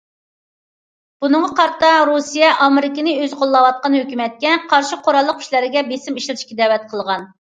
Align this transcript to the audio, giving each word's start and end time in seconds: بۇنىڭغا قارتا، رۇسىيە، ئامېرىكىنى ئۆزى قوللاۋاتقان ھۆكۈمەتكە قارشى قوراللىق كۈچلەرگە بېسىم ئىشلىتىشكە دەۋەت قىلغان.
بۇنىڭغا 1.23 1.49
قارتا، 1.59 1.89
رۇسىيە، 2.09 2.47
ئامېرىكىنى 2.65 3.13
ئۆزى 3.25 3.37
قوللاۋاتقان 3.43 3.99
ھۆكۈمەتكە 3.99 4.55
قارشى 4.73 5.01
قوراللىق 5.09 5.39
كۈچلەرگە 5.43 5.87
بېسىم 5.91 6.19
ئىشلىتىشكە 6.23 6.61
دەۋەت 6.63 6.89
قىلغان. 6.95 7.29